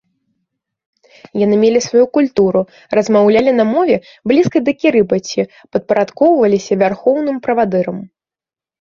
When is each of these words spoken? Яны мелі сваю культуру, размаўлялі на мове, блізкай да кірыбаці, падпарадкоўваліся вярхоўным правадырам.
Яны 1.45 1.55
мелі 1.63 1.79
сваю 1.87 2.01
культуру, 2.19 2.61
размаўлялі 3.01 3.51
на 3.59 3.65
мове, 3.75 4.01
блізкай 4.33 4.61
да 4.73 4.77
кірыбаці, 4.81 5.41
падпарадкоўваліся 5.75 6.73
вярхоўным 6.85 7.37
правадырам. 7.49 7.97